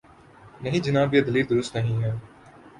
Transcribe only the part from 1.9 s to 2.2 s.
ہے۔